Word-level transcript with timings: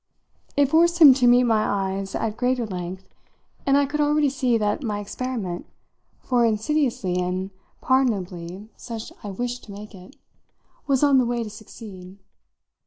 It 0.57 0.67
forced 0.67 0.97
him 0.97 1.13
to 1.13 1.27
meet 1.27 1.43
my 1.43 1.63
eyes 1.63 2.15
at 2.15 2.35
greater 2.35 2.65
length, 2.65 3.07
and 3.67 3.77
I 3.77 3.85
could 3.85 4.01
already 4.01 4.29
see 4.31 4.57
that 4.57 4.81
my 4.81 4.97
experiment 4.99 5.67
for 6.19 6.43
insidiously 6.43 7.19
and 7.21 7.51
pardonably 7.81 8.71
such 8.75 9.13
I 9.23 9.29
wished 9.29 9.65
to 9.65 9.71
make 9.71 9.93
it 9.93 10.15
was 10.87 11.03
on 11.03 11.19
the 11.19 11.25
way 11.27 11.43
to 11.43 11.51
succeed. 11.51 12.17